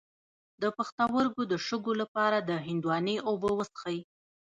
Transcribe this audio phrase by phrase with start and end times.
[0.61, 3.99] د پښتورګو د شګو لپاره د هندواڼې اوبه وڅښئ